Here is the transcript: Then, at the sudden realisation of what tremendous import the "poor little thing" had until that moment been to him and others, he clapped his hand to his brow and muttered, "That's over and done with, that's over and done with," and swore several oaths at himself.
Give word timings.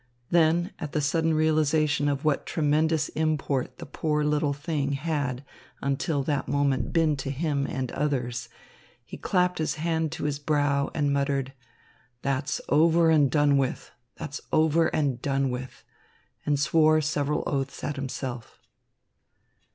Then, 0.31 0.71
at 0.79 0.93
the 0.93 0.99
sudden 0.99 1.35
realisation 1.35 2.09
of 2.09 2.25
what 2.25 2.47
tremendous 2.47 3.09
import 3.09 3.77
the 3.77 3.85
"poor 3.85 4.23
little 4.23 4.51
thing" 4.51 4.93
had 4.93 5.45
until 5.79 6.23
that 6.23 6.47
moment 6.47 6.91
been 6.91 7.15
to 7.17 7.29
him 7.29 7.67
and 7.67 7.91
others, 7.91 8.49
he 9.05 9.15
clapped 9.15 9.59
his 9.59 9.75
hand 9.75 10.11
to 10.13 10.23
his 10.23 10.39
brow 10.39 10.89
and 10.95 11.13
muttered, 11.13 11.53
"That's 12.23 12.59
over 12.67 13.11
and 13.11 13.29
done 13.29 13.57
with, 13.59 13.91
that's 14.15 14.41
over 14.51 14.87
and 14.87 15.21
done 15.21 15.51
with," 15.51 15.83
and 16.47 16.59
swore 16.59 16.99
several 17.01 17.43
oaths 17.45 17.83
at 17.83 17.95
himself. 17.95 18.57